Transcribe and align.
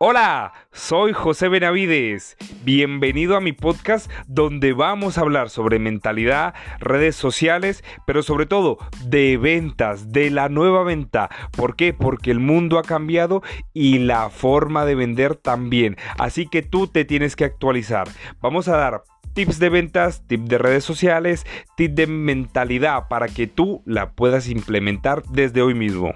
Hola, 0.00 0.52
soy 0.72 1.12
José 1.12 1.48
Benavides. 1.48 2.36
Bienvenido 2.64 3.36
a 3.36 3.40
mi 3.40 3.52
podcast 3.52 4.10
donde 4.26 4.72
vamos 4.72 5.16
a 5.16 5.20
hablar 5.20 5.50
sobre 5.50 5.78
mentalidad, 5.78 6.52
redes 6.80 7.14
sociales, 7.14 7.84
pero 8.04 8.24
sobre 8.24 8.46
todo 8.46 8.78
de 9.06 9.36
ventas, 9.36 10.10
de 10.10 10.30
la 10.30 10.48
nueva 10.48 10.82
venta. 10.82 11.30
¿Por 11.56 11.76
qué? 11.76 11.92
Porque 11.92 12.32
el 12.32 12.40
mundo 12.40 12.80
ha 12.80 12.82
cambiado 12.82 13.44
y 13.72 14.00
la 14.00 14.30
forma 14.30 14.84
de 14.84 14.96
vender 14.96 15.36
también. 15.36 15.96
Así 16.18 16.48
que 16.48 16.62
tú 16.62 16.88
te 16.88 17.04
tienes 17.04 17.36
que 17.36 17.44
actualizar. 17.44 18.08
Vamos 18.40 18.66
a 18.66 18.76
dar 18.76 19.04
tips 19.32 19.60
de 19.60 19.68
ventas, 19.68 20.26
tips 20.26 20.48
de 20.48 20.58
redes 20.58 20.82
sociales, 20.82 21.46
tips 21.76 21.94
de 21.94 22.08
mentalidad 22.08 23.06
para 23.06 23.28
que 23.28 23.46
tú 23.46 23.80
la 23.86 24.10
puedas 24.10 24.48
implementar 24.48 25.22
desde 25.30 25.62
hoy 25.62 25.74
mismo. 25.74 26.14